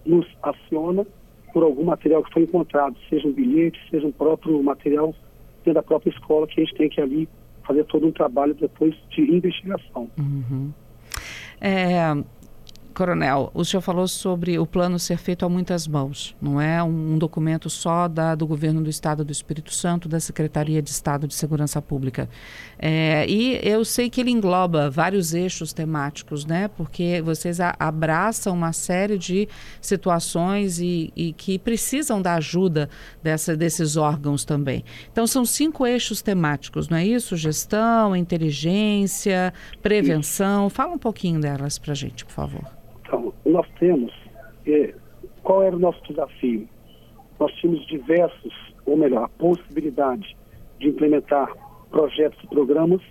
nos 0.06 0.28
aciona 0.44 1.06
por 1.54 1.64
algum 1.64 1.84
material 1.84 2.24
que 2.24 2.34
foi 2.34 2.44
encontrado, 2.44 2.96
seja 3.10 3.28
um 3.28 3.32
bilhete, 3.32 3.80
seja 3.90 4.06
um 4.06 4.12
próprio 4.12 4.62
material 4.62 5.14
dentro 5.58 5.74
da 5.74 5.84
própria 5.84 6.12
escola, 6.12 6.48
que 6.48 6.62
a 6.62 6.64
gente 6.64 6.76
tem 6.76 6.90
que 6.90 7.02
ali 7.02 7.28
fazer 7.66 7.84
todo 7.86 8.08
um 8.08 8.12
trabalho 8.12 8.54
depois 8.54 8.96
de 9.10 9.22
investigação. 9.22 10.10
Uhum. 10.18 10.72
É, 11.62 12.16
Coronel, 12.94 13.52
o 13.54 13.64
senhor 13.64 13.82
falou 13.82 14.08
sobre 14.08 14.58
o 14.60 14.66
plano 14.66 15.00
ser 15.00 15.18
feito 15.18 15.46
a 15.46 15.50
muitas 15.50 15.88
mãos, 15.88 16.36
não 16.42 16.60
é 16.60 16.82
um 16.84 17.18
documento 17.18 17.70
só 17.70 18.08
da, 18.08 18.36
do 18.36 18.46
governo 18.46 18.82
do 18.82 18.90
Estado 18.90 19.24
do 19.24 19.32
Espírito 19.32 19.74
Santo, 19.74 20.10
da 20.10 20.20
Secretaria 20.20 20.82
de 20.82 20.90
Estado 20.90 21.28
de 21.28 21.34
Segurança 21.34 21.82
Pública. 21.82 22.30
É, 22.78 23.26
e 23.28 23.60
eu 23.64 23.86
sei 23.86 24.10
que 24.10 24.20
ele 24.20 24.32
engloba 24.32 24.90
vários 24.90 25.34
eixos 25.34 25.72
temáticos, 25.72 26.46
né? 26.46 26.68
Porque 26.68 27.22
vocês 27.22 27.60
a, 27.60 27.76
abraçam 27.80 28.54
uma 28.54 28.74
série 28.74 29.18
de 29.18 29.48
situações 29.82 30.80
e, 30.80 31.12
e 31.16 31.34
que 31.34 31.60
precisam 31.60 32.22
da 32.22 32.36
ajuda 32.36 32.90
dessa, 33.22 33.56
desses 33.56 33.98
órgãos 33.98 34.44
também. 34.44 34.84
Então, 35.12 35.28
são 35.28 35.46
cinco 35.46 35.86
eixos 35.86 36.22
temáticos, 36.22 36.90
não 36.90 36.98
é 36.98 37.06
isso? 37.06 37.36
Gestão, 37.38 38.16
inteligência, 38.16 39.54
prevenção. 39.82 40.70
Fala 40.70 40.94
um 40.94 41.00
pouquinho 41.00 41.40
delas 41.40 41.78
para 41.78 41.94
gente, 41.94 42.26
por 42.26 42.34
favor 42.34 42.80
nós 43.46 43.68
temos, 43.80 44.14
é, 44.66 44.94
qual 45.44 45.64
era 45.64 45.76
o 45.76 45.80
nosso 45.80 46.02
desafio? 46.04 46.68
Nós 47.40 47.52
tínhamos 47.54 47.86
diversos, 47.88 48.54
ou 48.86 48.98
melhor, 48.98 49.24
a 49.24 49.30
possibilidade 49.30 50.36
de 50.80 50.90
implementar 50.90 51.52
projetos 51.90 52.40
e 52.44 52.48
programas, 52.48 53.02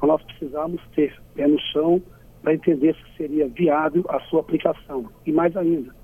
mas 0.00 0.08
nós 0.08 0.22
precisamos 0.22 0.80
ter 0.94 1.14
pé 1.34 1.46
no 1.46 1.58
chão 1.72 2.02
para 2.42 2.54
entender 2.54 2.94
se 2.94 3.16
seria 3.16 3.48
viável 3.48 4.04
a 4.08 4.20
sua 4.22 4.40
aplicação. 4.40 5.08
E 5.24 5.32
mais 5.32 5.56
ainda, 5.56 5.94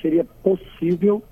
seria 0.00 0.24
possível 0.42 1.22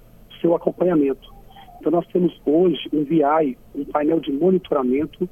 seu 0.41 0.55
acompanhamento. 0.55 1.33
Então 1.81 1.93
nós 1.93 2.07
temos 2.09 2.39
hoje 2.45 2.89
um 2.93 3.05
VI, 3.05 3.57
um 3.75 3.85
painel 3.85 4.21
de 4.21 4.33
monitoramento. 4.33 5.29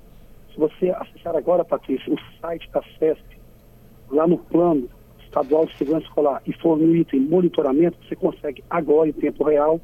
Se 0.53 0.59
você 0.59 0.91
acessar 0.91 1.37
agora, 1.37 1.65
Patrícia, 1.65 2.13
o 2.13 2.19
site 2.41 2.71
da 2.71 2.83
CESP, 2.99 3.39
lá 4.11 4.27
no 4.27 4.39
plano, 4.39 4.89
estadual 5.27 5.67
de 5.67 5.77
segurança 5.77 6.07
escolar 6.07 6.43
e 6.47 6.53
for 6.55 6.79
no 6.79 6.95
item 6.95 7.21
monitoramento, 7.21 7.99
você 8.07 8.17
consegue 8.17 8.65
agora, 8.71 9.09
em 9.09 9.13
tempo 9.13 9.45
real, 9.45 9.81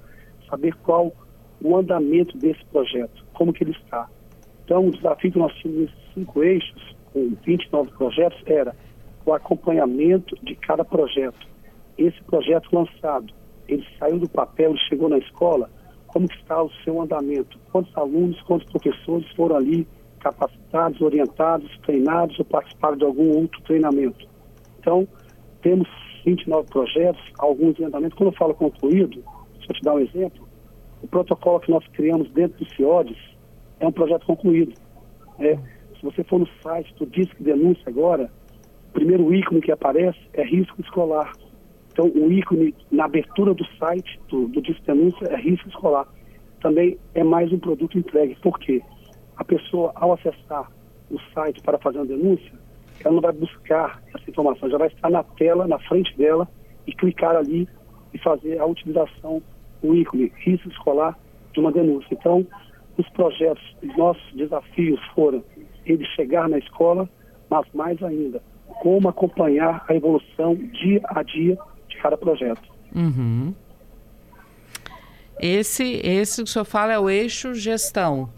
saber 0.48 0.74
qual 0.76 1.12
o 1.60 1.76
andamento 1.76 2.36
desse 2.38 2.64
projeto, 2.66 3.24
como 3.32 3.52
que 3.52 3.64
ele 3.64 3.72
está. 3.72 4.08
Então, 4.64 4.86
o 4.86 4.90
desafio 4.90 5.32
que 5.32 5.38
nós 5.38 5.52
tínhamos 5.54 5.82
nesses 5.82 6.14
cinco 6.14 6.42
eixos, 6.42 6.96
com 7.12 7.36
29 7.44 7.90
projetos, 7.92 8.42
era 8.46 8.74
o 9.24 9.32
acompanhamento 9.32 10.34
de 10.42 10.54
cada 10.56 10.84
projeto. 10.84 11.46
Esse 11.96 12.20
projeto 12.24 12.68
lançado, 12.72 13.32
ele 13.68 13.86
saiu 13.98 14.18
do 14.18 14.28
papel, 14.28 14.74
chegou 14.88 15.08
na 15.08 15.18
escola, 15.18 15.70
como 16.08 16.26
está 16.26 16.62
o 16.62 16.70
seu 16.84 17.00
andamento? 17.00 17.58
Quantos 17.70 17.96
alunos, 17.96 18.40
quantos 18.42 18.68
professores 18.70 19.28
foram 19.34 19.56
ali 19.56 19.86
capacitados, 20.20 21.00
orientados, 21.00 21.70
treinados 21.84 22.38
ou 22.38 22.44
participaram 22.44 22.96
de 22.96 23.04
algum 23.04 23.36
outro 23.36 23.60
treinamento? 23.62 24.28
Então, 24.78 25.06
temos 25.62 25.88
29 26.24 26.68
projetos, 26.68 27.22
alguns 27.38 27.78
em 27.78 27.84
andamento. 27.84 28.16
Quando 28.16 28.30
eu 28.32 28.36
falo 28.36 28.54
concluído, 28.54 29.22
deixa 29.54 29.70
eu 29.70 29.74
te 29.74 29.82
dar 29.82 29.94
um 29.94 30.00
exemplo, 30.00 30.48
o 31.02 31.08
protocolo 31.08 31.60
que 31.60 31.70
nós 31.70 31.86
criamos 31.88 32.30
dentro 32.30 32.64
do 32.64 32.74
CIODES 32.74 33.16
é 33.80 33.86
um 33.86 33.92
projeto 33.92 34.24
concluído. 34.26 34.74
É, 35.38 35.56
se 35.56 36.02
você 36.02 36.22
for 36.24 36.38
no 36.38 36.48
site 36.62 36.94
do 36.94 37.06
Disque 37.06 37.42
Denúncia 37.42 37.84
agora, 37.86 38.30
o 38.90 38.92
primeiro 38.92 39.34
ícone 39.34 39.60
que 39.60 39.72
aparece 39.72 40.18
é 40.34 40.44
risco 40.44 40.80
escolar. 40.80 41.32
Então, 41.92 42.06
o 42.06 42.32
ícone 42.32 42.74
na 42.90 43.04
abertura 43.04 43.52
do 43.52 43.64
site 43.76 44.20
do, 44.28 44.48
do 44.48 44.62
Disque 44.62 44.86
Denúncia 44.86 45.26
é 45.26 45.36
risco 45.36 45.68
escolar. 45.68 46.06
Também 46.60 46.98
é 47.14 47.24
mais 47.24 47.52
um 47.52 47.58
produto 47.58 47.98
entregue. 47.98 48.36
Por 48.40 48.58
quê? 48.58 48.80
A 49.36 49.44
pessoa, 49.44 49.92
ao 49.94 50.12
acessar 50.12 50.70
o 51.10 51.18
site 51.34 51.60
para 51.62 51.78
fazer 51.78 51.98
uma 51.98 52.06
denúncia, 52.06 52.52
ela 53.06 53.14
não 53.14 53.22
vai 53.22 53.32
buscar 53.32 54.02
essa 54.14 54.30
informação, 54.30 54.70
já 54.70 54.78
vai 54.78 54.88
estar 54.88 55.10
na 55.10 55.22
tela, 55.22 55.66
na 55.66 55.78
frente 55.80 56.16
dela, 56.16 56.48
e 56.86 56.92
clicar 56.92 57.36
ali 57.36 57.68
e 58.12 58.18
fazer 58.18 58.58
a 58.58 58.66
utilização, 58.66 59.42
o 59.82 59.94
ícone, 59.94 60.32
risco 60.36 60.68
escolar 60.68 61.18
de 61.52 61.60
uma 61.60 61.72
denúncia. 61.72 62.08
Então, 62.12 62.46
os 62.96 63.08
projetos, 63.10 63.62
os 63.82 63.96
nossos 63.96 64.34
desafios 64.34 65.00
foram 65.14 65.42
ele 65.84 66.04
chegar 66.16 66.48
na 66.48 66.58
escola, 66.58 67.08
mas 67.48 67.66
mais 67.72 68.02
ainda, 68.02 68.42
como 68.80 69.08
acompanhar 69.08 69.84
a 69.88 69.94
evolução 69.94 70.54
dia 70.54 71.00
a 71.04 71.22
dia 71.22 71.58
de 71.88 71.96
cada 71.98 72.16
projeto. 72.16 72.62
Uhum. 72.94 73.54
Esse, 75.40 76.00
esse 76.04 76.42
que 76.42 76.48
o 76.48 76.52
senhor 76.52 76.64
fala 76.64 76.92
é 76.92 76.98
o 76.98 77.10
eixo 77.10 77.54
gestão. 77.54 78.30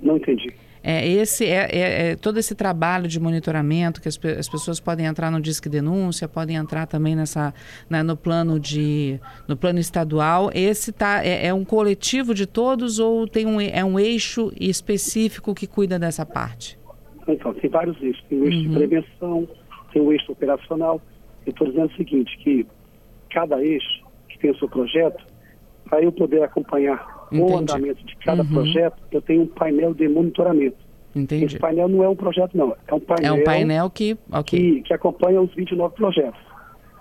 Não 0.00 0.16
entendi. 0.16 0.54
É, 0.82 1.06
esse 1.06 1.44
é, 1.44 1.68
é, 1.70 2.10
é, 2.10 2.16
todo 2.16 2.38
esse 2.38 2.54
trabalho 2.54 3.08
de 3.08 3.18
monitoramento 3.18 4.00
que 4.00 4.08
as, 4.08 4.18
as, 4.38 4.48
pessoas 4.48 4.80
podem 4.80 5.06
entrar 5.06 5.30
no 5.30 5.40
Disque 5.40 5.68
Denúncia, 5.68 6.28
podem 6.28 6.56
entrar 6.56 6.86
também 6.86 7.16
nessa 7.16 7.52
né, 7.88 8.02
no 8.02 8.16
plano 8.16 8.58
de 8.58 9.20
no 9.46 9.56
plano 9.56 9.78
estadual. 9.78 10.50
Esse 10.54 10.92
tá 10.92 11.24
é, 11.24 11.46
é, 11.46 11.54
um 11.54 11.64
coletivo 11.64 12.34
de 12.34 12.46
todos 12.46 12.98
ou 12.98 13.26
tem 13.26 13.46
um 13.46 13.60
é 13.60 13.84
um 13.84 13.98
eixo 13.98 14.52
específico 14.58 15.54
que 15.54 15.66
cuida 15.66 15.98
dessa 15.98 16.24
parte? 16.24 16.78
Então 17.26 17.52
tem 17.54 17.68
vários 17.68 18.00
eixos. 18.02 18.24
Tem 18.28 18.40
o 18.40 18.44
eixo 18.44 18.58
uhum. 18.58 18.68
de 18.68 18.74
prevenção, 18.74 19.48
tem 19.92 20.02
o 20.02 20.12
eixo 20.12 20.32
operacional. 20.32 21.00
Eu 21.44 21.50
estou 21.50 21.66
dizendo 21.66 21.90
o 21.92 21.96
seguinte 21.96 22.36
que 22.38 22.66
cada 23.30 23.62
eixo 23.62 24.06
que 24.28 24.38
tem 24.38 24.50
o 24.50 24.58
seu 24.58 24.68
projeto, 24.68 25.24
para 25.88 26.02
eu 26.02 26.12
poder 26.12 26.42
acompanhar 26.42 27.17
Entendi. 27.32 27.52
o 27.52 27.56
andamento 27.56 28.04
de 28.04 28.16
cada 28.16 28.42
uhum. 28.42 28.48
projeto, 28.48 28.96
eu 29.10 29.22
tenho 29.22 29.42
um 29.42 29.46
painel 29.46 29.94
de 29.94 30.08
monitoramento. 30.08 30.76
Entendi. 31.14 31.44
Esse 31.44 31.58
painel 31.58 31.88
não 31.88 32.04
é 32.04 32.08
um 32.08 32.16
projeto, 32.16 32.56
não. 32.56 32.76
É 32.86 32.94
um 32.94 33.00
painel, 33.00 33.36
é 33.36 33.40
um 33.40 33.44
painel 33.44 33.90
que, 33.90 34.16
okay. 34.32 34.74
que, 34.74 34.82
que 34.82 34.94
acompanha 34.94 35.40
os 35.40 35.52
29 35.54 35.94
projetos. 35.94 36.40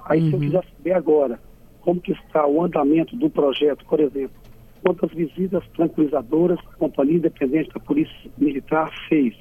Aí, 0.06 0.20
uhum. 0.20 0.26
se 0.28 0.34
eu 0.34 0.40
uhum. 0.40 0.46
quiser 0.46 0.66
saber 0.78 0.94
agora 0.94 1.40
como 1.82 2.02
que 2.02 2.12
está 2.12 2.46
o 2.46 2.64
andamento 2.64 3.16
do 3.16 3.30
projeto, 3.30 3.86
por 3.86 4.00
exemplo, 4.00 4.36
quantas 4.84 5.12
visitas 5.12 5.64
tranquilizadoras 5.76 6.60
a 6.60 6.76
Companhia 6.76 7.18
Independente 7.18 7.70
da 7.74 7.80
Polícia 7.80 8.32
Militar 8.38 8.92
fez 9.08 9.36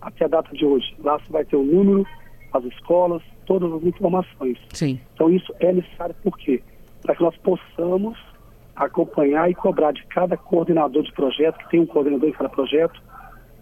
até 0.00 0.24
a 0.24 0.28
data 0.28 0.54
de 0.54 0.64
hoje. 0.64 0.94
Lá 1.02 1.18
você 1.18 1.30
vai 1.30 1.44
ter 1.44 1.56
o 1.56 1.62
número, 1.62 2.06
as 2.52 2.64
escolas, 2.64 3.22
todas 3.46 3.72
as 3.72 3.82
informações. 3.82 4.58
Sim. 4.72 5.00
Então, 5.14 5.30
isso 5.30 5.52
é 5.60 5.72
necessário 5.72 6.14
por 6.22 6.36
quê? 6.38 6.62
Para 7.02 7.14
que 7.14 7.22
nós 7.22 7.36
possamos 7.38 8.18
acompanhar 8.84 9.50
e 9.50 9.54
cobrar 9.54 9.92
de 9.92 10.04
cada 10.06 10.36
coordenador 10.36 11.02
de 11.02 11.12
projeto, 11.12 11.58
que 11.58 11.70
tem 11.70 11.80
um 11.80 11.86
coordenador 11.86 12.28
em 12.28 12.32
cada 12.32 12.48
projeto, 12.48 13.02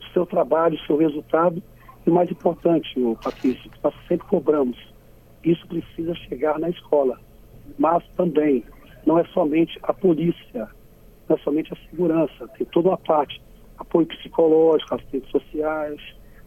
o 0.00 0.12
seu 0.12 0.26
trabalho, 0.26 0.76
o 0.76 0.86
seu 0.86 0.96
resultado. 0.96 1.62
E 2.06 2.10
mais 2.10 2.30
importante, 2.30 2.88
Patrício, 3.22 3.70
nós 3.82 3.94
sempre 4.06 4.26
cobramos, 4.28 4.76
isso 5.42 5.66
precisa 5.66 6.14
chegar 6.14 6.58
na 6.58 6.68
escola. 6.68 7.18
Mas 7.78 8.04
também, 8.16 8.62
não 9.04 9.18
é 9.18 9.24
somente 9.26 9.78
a 9.82 9.92
polícia, 9.92 10.68
não 11.28 11.36
é 11.36 11.38
somente 11.40 11.72
a 11.72 11.90
segurança, 11.90 12.48
tem 12.56 12.66
toda 12.66 12.88
uma 12.88 12.98
parte, 12.98 13.42
apoio 13.78 14.06
psicológico, 14.06 14.94
assistentes 14.94 15.30
sociais, 15.30 16.00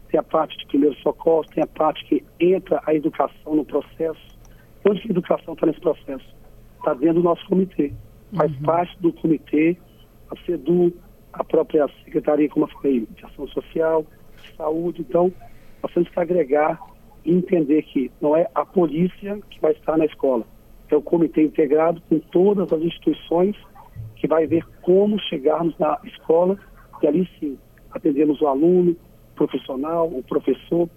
tem 0.10 0.20
a 0.20 0.24
parte 0.24 0.58
de 0.58 0.66
primeiro 0.68 0.96
socorro, 0.98 1.46
tem 1.54 1.64
a 1.64 1.68
parte 1.68 2.04
que 2.06 2.24
entra 2.40 2.82
a 2.86 2.94
educação 2.94 3.56
no 3.56 3.66
processo. 3.66 4.40
Onde 4.88 5.02
que 5.02 5.10
a 5.10 5.12
educação 5.12 5.54
está 5.54 5.66
nesse 5.68 5.82
processo? 5.82 6.26
Está 6.78 6.94
dentro 6.94 7.16
do 7.16 7.24
nosso 7.24 7.46
comitê 7.48 7.94
faz 8.36 8.52
uhum. 8.52 8.62
parte 8.64 8.98
do 9.00 9.14
comitê, 9.14 9.78
a 10.30 10.36
SEDU, 10.46 10.94
a 11.34 11.44
própria 11.44 11.88
Secretaria, 12.04 12.50
como 12.50 12.66
eu 12.66 12.70
falei, 12.70 13.08
de 13.16 13.26
Ação 13.26 13.48
Social, 13.48 14.06
de 14.44 14.56
Saúde. 14.56 15.02
Então, 15.02 15.32
nós 15.82 15.94
temos 15.94 16.10
que 16.10 16.20
agregar 16.20 16.80
e 17.26 17.34
entender 17.34 17.84
que 17.84 18.12
não 18.22 18.36
é 18.36 18.48
a 18.54 18.66
polícia 18.66 19.40
que 19.50 19.60
vai 19.60 19.72
estar 19.72 19.98
na 19.98 20.06
escola, 20.06 20.46
é 20.90 20.96
o 20.96 21.02
comitê 21.02 21.44
integrado 21.44 22.02
com 22.10 22.20
todas 22.20 22.72
as 22.74 22.82
instituições 22.82 23.56
que 24.16 24.28
vai 24.28 24.48
ver 24.48 24.66
como 24.82 25.20
chegarmos 25.20 25.78
na 25.78 26.00
escola 26.04 26.58
e 27.02 27.08
ali 27.08 27.30
sim 27.40 27.58
atendemos 27.92 28.42
o 28.42 28.48
aluno, 28.48 28.92
o 28.92 29.36
profissional, 29.36 30.08
o 30.08 30.24
professor, 30.24 30.90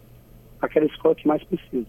aquela 0.60 0.86
escola 0.86 1.14
que 1.14 1.26
mais 1.26 1.42
precisa. 1.44 1.86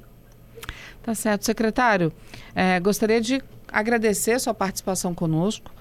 Tá 1.02 1.14
certo. 1.14 1.44
Secretário, 1.44 2.12
é, 2.56 2.80
gostaria 2.80 3.20
de 3.20 3.42
agradecer 3.74 4.40
sua 4.40 4.54
participação 4.54 5.14
conosco, 5.14 5.72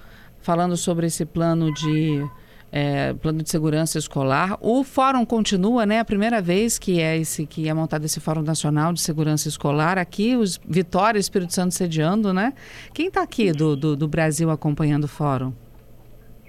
falando 0.41 0.75
sobre 0.75 1.05
esse 1.05 1.25
plano 1.25 1.71
de 1.73 2.27
é, 2.75 3.13
plano 3.13 3.43
de 3.43 3.49
segurança 3.51 3.99
escolar. 3.99 4.57
O 4.59 4.83
fórum 4.83 5.23
continua, 5.23 5.85
né? 5.85 5.99
A 5.99 6.05
primeira 6.05 6.41
vez 6.41 6.79
que 6.79 6.99
é 6.99 7.15
esse 7.15 7.45
que 7.45 7.69
é 7.69 7.73
montado 7.73 8.03
esse 8.03 8.19
Fórum 8.19 8.41
Nacional 8.41 8.91
de 8.91 8.99
Segurança 8.99 9.47
Escolar 9.47 9.99
aqui, 9.99 10.35
os 10.35 10.57
Vitória 10.57 11.19
Espírito 11.19 11.53
Santo 11.53 11.71
sediando, 11.75 12.33
né? 12.33 12.51
Quem 12.91 13.07
está 13.07 13.21
aqui 13.21 13.51
do, 13.51 13.75
do, 13.75 13.95
do, 13.95 14.07
Brasil 14.07 14.49
acompanhando 14.49 15.03
o 15.03 15.07
fórum? 15.07 15.53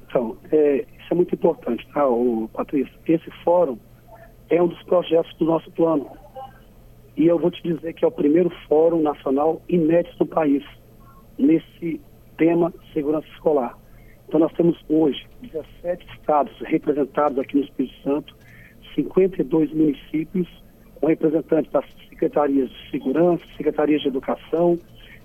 Então, 0.08 0.38
é, 0.50 0.86
isso 0.98 1.08
é 1.10 1.14
muito 1.14 1.34
importante, 1.34 1.86
tá, 1.92 2.08
o 2.08 2.48
Patrícia? 2.54 2.94
Esse 3.06 3.30
fórum 3.44 3.78
é 4.48 4.62
um 4.62 4.68
dos 4.68 4.82
projetos 4.84 5.30
do 5.36 5.44
nosso 5.44 5.70
plano. 5.72 6.08
E 7.18 7.26
eu 7.26 7.38
vou 7.38 7.50
te 7.50 7.62
dizer 7.62 7.92
que 7.92 8.02
é 8.02 8.08
o 8.08 8.10
primeiro 8.10 8.50
fórum 8.66 9.02
nacional 9.02 9.60
inédito 9.68 10.16
no 10.20 10.26
país, 10.26 10.64
nesse 11.38 12.00
tema 12.36 12.72
segurança 12.92 13.26
escolar. 13.28 13.76
Então 14.28 14.40
nós 14.40 14.52
temos 14.54 14.78
hoje 14.88 15.26
17 15.42 16.06
estados 16.14 16.52
representados 16.60 17.38
aqui 17.38 17.56
no 17.56 17.64
Espírito 17.64 17.94
Santo, 18.02 18.36
52 18.94 19.72
municípios, 19.72 20.48
com 21.00 21.06
representantes 21.06 21.70
das 21.72 21.84
secretarias 22.08 22.70
de 22.70 22.90
segurança, 22.90 23.44
secretarias 23.56 24.02
de 24.02 24.08
educação, 24.08 24.78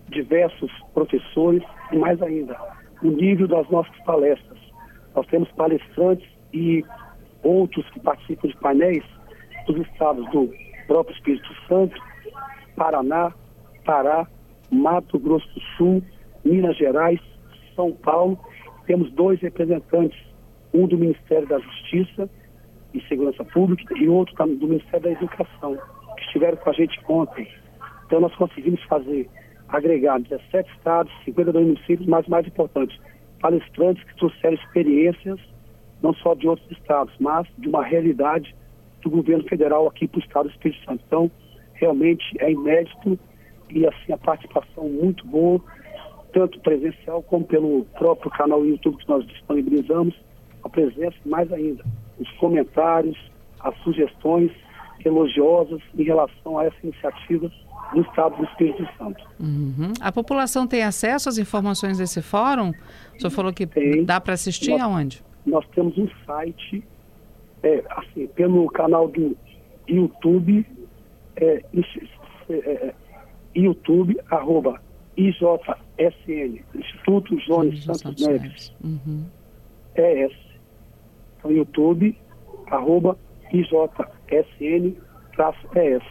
diversos 0.09 0.71
professores 0.93 1.63
e 1.91 1.97
mais 1.97 2.21
ainda, 2.21 2.57
o 3.01 3.07
nível 3.07 3.47
das 3.47 3.69
nossas 3.69 3.95
palestras. 4.03 4.59
Nós 5.15 5.25
temos 5.27 5.49
palestrantes 5.51 6.27
e 6.53 6.83
outros 7.43 7.87
que 7.91 7.99
participam 7.99 8.47
de 8.47 8.57
painéis 8.57 9.03
dos 9.65 9.77
estados 9.87 10.29
do 10.31 10.51
próprio 10.87 11.15
Espírito 11.15 11.47
Santo, 11.67 11.95
Paraná, 12.75 13.33
Pará, 13.85 14.27
Mato 14.71 15.19
Grosso 15.19 15.47
do 15.53 15.61
Sul, 15.77 16.03
Minas 16.43 16.77
Gerais, 16.77 17.19
São 17.75 17.91
Paulo. 17.91 18.39
Temos 18.85 19.11
dois 19.11 19.39
representantes, 19.41 20.19
um 20.73 20.87
do 20.87 20.97
Ministério 20.97 21.47
da 21.47 21.59
Justiça 21.59 22.29
e 22.93 23.01
Segurança 23.01 23.43
Pública 23.45 23.93
e 23.97 24.07
outro 24.07 24.35
do 24.47 24.67
Ministério 24.67 25.01
da 25.01 25.11
Educação, 25.11 25.77
que 26.17 26.23
estiveram 26.23 26.57
com 26.57 26.69
a 26.69 26.73
gente 26.73 26.99
ontem. 27.07 27.47
Então 28.05 28.19
nós 28.19 28.35
conseguimos 28.35 28.81
fazer, 28.83 29.29
agregar 29.67 30.19
17 30.19 30.69
estados, 30.77 31.13
52 31.25 31.65
municípios, 31.65 32.07
mas 32.07 32.27
mais 32.27 32.47
importante, 32.47 32.99
palestrantes 33.39 34.03
que 34.03 34.15
trouxeram 34.15 34.55
experiências 34.55 35.39
não 36.01 36.13
só 36.13 36.33
de 36.33 36.47
outros 36.47 36.69
estados, 36.71 37.13
mas 37.19 37.47
de 37.57 37.67
uma 37.67 37.83
realidade 37.83 38.55
do 39.01 39.09
governo 39.09 39.43
federal 39.45 39.87
aqui 39.87 40.07
para 40.07 40.19
o 40.19 40.23
estado 40.23 40.47
do 40.47 40.51
Espírito 40.51 40.83
Santo. 40.85 41.03
Então, 41.05 41.31
realmente 41.73 42.23
é 42.39 42.51
inédito 42.51 43.19
e 43.71 43.85
assim 43.85 44.13
a 44.13 44.17
participação 44.17 44.87
muito 44.87 45.25
boa, 45.25 45.61
tanto 46.33 46.59
presencial 46.59 47.21
como 47.23 47.45
pelo 47.45 47.85
próprio 47.97 48.31
canal 48.31 48.65
YouTube 48.65 48.97
que 48.97 49.09
nós 49.09 49.25
disponibilizamos, 49.27 50.15
a 50.63 50.69
presença 50.69 51.15
mais 51.25 51.51
ainda, 51.51 51.83
os 52.19 52.29
comentários, 52.33 53.17
as 53.59 53.75
sugestões 53.79 54.51
elogiosas 55.03 55.81
em 55.97 56.03
relação 56.03 56.57
a 56.57 56.65
essa 56.65 56.77
iniciativa 56.83 57.49
do 57.93 58.01
Estado 58.01 58.35
do 58.37 58.43
Espírito 58.43 58.87
Santo. 58.97 59.23
Uhum. 59.39 59.93
A 59.99 60.11
população 60.11 60.67
tem 60.67 60.83
acesso 60.83 61.29
às 61.29 61.37
informações 61.37 61.97
desse 61.97 62.21
fórum? 62.21 62.71
O 63.15 63.19
senhor 63.19 63.31
falou 63.31 63.53
que 63.53 63.65
tem. 63.65 64.03
dá 64.03 64.19
para 64.21 64.33
assistir 64.33 64.71
nós, 64.71 64.81
aonde? 64.81 65.23
Nós 65.45 65.65
temos 65.69 65.97
um 65.97 66.07
site, 66.25 66.83
é, 67.63 67.83
assim, 67.89 68.27
pelo 68.27 68.67
canal 68.67 69.07
do 69.07 69.35
YouTube, 69.87 70.65
é, 71.35 71.63
é, 72.49 72.57
é 72.59 72.93
YouTube, 73.55 74.17
arroba 74.29 74.79
IJSN, 75.17 76.61
Instituto 76.75 77.35
Jones 77.37 77.83
Santos, 77.83 78.01
Santos 78.01 78.27
Neves. 78.27 78.73
Uhum. 78.83 79.25
ES. 79.95 80.33
Então, 81.37 81.51
YouTube, 81.51 82.17
arroba 82.67 83.17
IJSN, 83.51 84.95
traço 85.35 85.67
ES. 85.75 86.03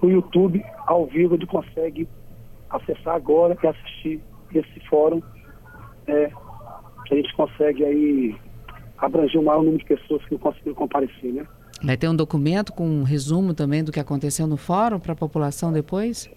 O 0.00 0.06
YouTube, 0.06 0.64
ao 0.86 1.06
vivo, 1.06 1.34
ele 1.34 1.46
consegue 1.46 2.08
acessar 2.70 3.14
agora 3.14 3.56
e 3.62 3.66
assistir 3.66 4.20
esse 4.54 4.80
fórum, 4.88 5.22
é, 6.06 6.30
que 7.06 7.14
a 7.14 7.16
gente 7.16 7.34
consegue 7.34 7.84
aí 7.84 8.36
abranger 8.98 9.40
o 9.40 9.44
maior 9.44 9.62
número 9.62 9.78
de 9.78 9.84
pessoas 9.84 10.24
que 10.24 10.32
não 10.32 10.38
conseguiram 10.38 10.74
comparecer, 10.74 11.32
né? 11.32 11.46
Vai 11.82 11.96
ter 11.96 12.08
um 12.08 12.16
documento 12.16 12.72
com 12.72 12.88
um 12.88 13.02
resumo 13.04 13.54
também 13.54 13.84
do 13.84 13.92
que 13.92 14.00
aconteceu 14.00 14.46
no 14.46 14.56
fórum 14.56 14.98
para 14.98 15.12
a 15.12 15.16
população 15.16 15.72
depois? 15.72 16.28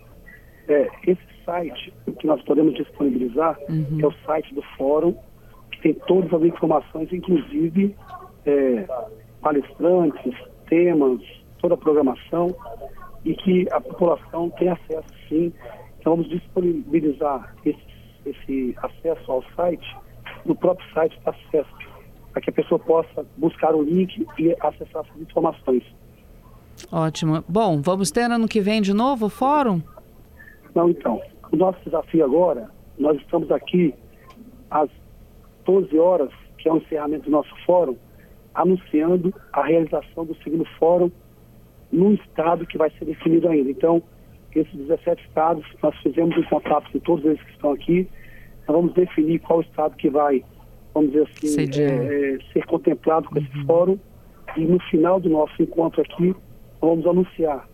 É, 0.67 0.89
esse 1.07 1.21
site 1.45 1.93
que 2.19 2.27
nós 2.27 2.41
podemos 2.43 2.73
disponibilizar 2.75 3.57
uhum. 3.69 3.99
é 4.01 4.07
o 4.07 4.13
site 4.25 4.53
do 4.53 4.61
fórum, 4.77 5.15
que 5.71 5.81
tem 5.81 5.93
todas 6.07 6.33
as 6.33 6.43
informações, 6.43 7.11
inclusive 7.11 7.95
é, 8.45 8.87
palestrantes, 9.41 10.33
temas, 10.67 11.21
toda 11.59 11.73
a 11.73 11.77
programação, 11.77 12.47
e 13.25 13.35
que 13.35 13.67
a 13.71 13.79
população 13.79 14.49
tem 14.51 14.69
acesso 14.69 15.09
sim. 15.29 15.53
Então 15.99 16.15
vamos 16.15 16.29
disponibilizar 16.29 17.55
esse, 17.65 17.79
esse 18.25 18.75
acesso 18.81 19.31
ao 19.31 19.43
site 19.55 19.97
no 20.45 20.55
próprio 20.55 20.87
site 20.93 21.19
da 21.23 21.33
SESC, 21.51 21.87
para 22.31 22.41
que 22.41 22.49
a 22.49 22.53
pessoa 22.53 22.79
possa 22.79 23.25
buscar 23.37 23.75
o 23.75 23.83
link 23.83 24.25
e 24.39 24.55
acessar 24.59 25.05
essas 25.05 25.21
informações. 25.21 25.83
Ótimo. 26.91 27.43
Bom, 27.47 27.81
vamos 27.81 28.09
ter 28.09 28.31
ano 28.31 28.47
que 28.47 28.61
vem 28.61 28.81
de 28.81 28.93
novo 28.93 29.27
o 29.27 29.29
fórum? 29.29 29.81
Não, 30.75 30.89
então. 30.89 31.21
O 31.51 31.55
nosso 31.55 31.79
desafio 31.83 32.23
agora, 32.23 32.69
nós 32.97 33.17
estamos 33.17 33.51
aqui 33.51 33.93
às 34.69 34.89
12 35.65 35.97
horas, 35.97 36.29
que 36.57 36.69
é 36.69 36.73
o 36.73 36.77
encerramento 36.77 37.25
do 37.25 37.31
nosso 37.31 37.53
fórum, 37.65 37.97
anunciando 38.53 39.33
a 39.51 39.63
realização 39.63 40.25
do 40.25 40.35
segundo 40.43 40.65
fórum 40.77 41.11
no 41.91 42.13
estado 42.13 42.65
que 42.65 42.77
vai 42.77 42.89
ser 42.91 43.05
definido 43.05 43.49
ainda. 43.49 43.69
Então, 43.69 44.01
esses 44.55 44.73
17 44.73 45.23
estados, 45.27 45.65
nós 45.81 45.95
fizemos 45.97 46.37
um 46.37 46.43
contato 46.43 46.91
com 46.91 46.99
todos 46.99 47.25
eles 47.25 47.41
que 47.41 47.51
estão 47.51 47.71
aqui, 47.71 48.07
nós 48.67 48.77
vamos 48.77 48.93
definir 48.93 49.39
qual 49.39 49.61
estado 49.61 49.95
que 49.95 50.09
vai, 50.09 50.43
vamos 50.93 51.11
dizer 51.11 51.27
assim, 51.27 51.81
é, 51.81 52.37
ser 52.53 52.65
contemplado 52.65 53.27
com 53.29 53.35
uhum. 53.35 53.45
esse 53.45 53.65
fórum, 53.65 53.99
e 54.57 54.65
no 54.65 54.79
final 54.83 55.19
do 55.19 55.29
nosso 55.29 55.61
encontro 55.61 56.01
aqui, 56.01 56.35
vamos 56.81 57.05
anunciar 57.05 57.67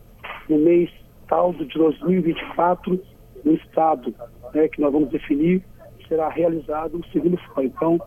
no 0.48 0.58
mês 0.60 0.90
tal 1.28 1.54
de 1.54 1.66
2024, 1.66 3.02
no 3.44 3.54
estado 3.54 4.14
né, 4.54 4.68
que 4.68 4.82
nós 4.82 4.92
vamos 4.92 5.10
definir, 5.10 5.64
será 6.08 6.30
realizado 6.30 7.00
o 7.00 7.06
segundo 7.12 7.38
fórum. 7.38 7.68
Então, 7.68 8.02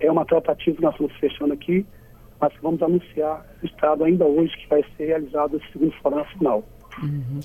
é 0.00 0.10
uma 0.10 0.24
tratativa 0.24 0.76
que 0.76 0.82
nós 0.82 0.92
estamos 0.92 1.12
fechando 1.16 1.52
aqui, 1.52 1.86
mas 2.40 2.52
vamos 2.62 2.82
anunciar 2.82 3.44
o 3.62 3.66
estado 3.66 4.04
ainda 4.04 4.24
hoje 4.24 4.56
que 4.56 4.68
vai 4.68 4.84
ser 4.96 5.06
realizado 5.06 5.56
esse 5.56 5.72
segundo 5.72 5.92
fórum 6.02 6.16
nacional. 6.16 6.64
Uhum. 7.02 7.40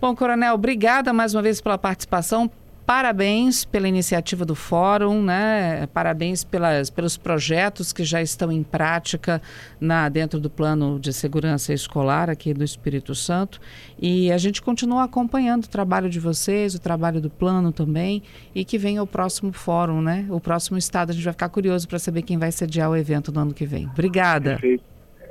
Bom, 0.00 0.14
Coronel, 0.14 0.54
obrigada 0.54 1.12
mais 1.12 1.34
uma 1.34 1.42
vez 1.42 1.60
pela 1.60 1.78
participação. 1.78 2.50
Parabéns 2.86 3.64
pela 3.64 3.88
iniciativa 3.88 4.44
do 4.44 4.54
Fórum, 4.54 5.20
né? 5.20 5.88
Parabéns 5.92 6.44
pelas, 6.44 6.88
pelos 6.88 7.16
projetos 7.16 7.92
que 7.92 8.04
já 8.04 8.22
estão 8.22 8.52
em 8.52 8.62
prática 8.62 9.42
na, 9.80 10.08
dentro 10.08 10.38
do 10.38 10.48
plano 10.48 11.00
de 11.00 11.12
segurança 11.12 11.72
escolar 11.72 12.30
aqui 12.30 12.54
do 12.54 12.62
Espírito 12.62 13.12
Santo. 13.12 13.60
E 14.00 14.30
a 14.30 14.38
gente 14.38 14.62
continua 14.62 15.02
acompanhando 15.02 15.64
o 15.64 15.68
trabalho 15.68 16.08
de 16.08 16.20
vocês, 16.20 16.76
o 16.76 16.80
trabalho 16.80 17.20
do 17.20 17.28
plano 17.28 17.72
também, 17.72 18.22
e 18.54 18.64
que 18.64 18.78
venha 18.78 19.02
o 19.02 19.06
próximo 19.06 19.52
fórum, 19.52 20.00
né? 20.00 20.24
O 20.30 20.38
próximo 20.38 20.78
estado. 20.78 21.10
A 21.10 21.12
gente 21.12 21.24
vai 21.24 21.32
ficar 21.32 21.48
curioso 21.48 21.88
para 21.88 21.98
saber 21.98 22.22
quem 22.22 22.38
vai 22.38 22.52
sediar 22.52 22.88
o 22.88 22.96
evento 22.96 23.32
no 23.32 23.40
ano 23.40 23.52
que 23.52 23.66
vem. 23.66 23.88
Obrigada. 23.88 24.50
Perfeito. 24.50 24.84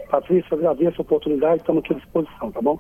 Patrícia, 0.10 0.56
agradeço 0.56 0.96
a 0.98 1.02
oportunidade, 1.02 1.62
estamos 1.62 1.84
aqui 1.84 1.94
à 1.94 1.98
disposição, 1.98 2.52
tá 2.52 2.62
bom? 2.62 2.74